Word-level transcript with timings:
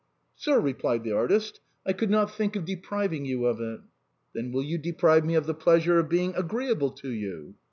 "Sir," 0.35 0.59
replied 0.59 1.03
the 1.03 1.11
artist," 1.11 1.59
I 1.85 1.93
could 1.93 2.09
not 2.09 2.33
think 2.33 2.55
of 2.55 2.65
depriv 2.65 3.13
ing 3.13 3.25
you 3.25 3.45
of 3.45 3.61
it."" 3.61 3.81
Then 4.33 4.47
you 4.51 4.51
will 4.51 4.81
deprive 4.81 5.23
me 5.23 5.35
of 5.35 5.45
the 5.45 5.53
pleasure 5.53 5.99
of 5.99 6.09
being 6.09 6.33
agreeable 6.35 6.89
to 6.93 7.09
you 7.11 7.53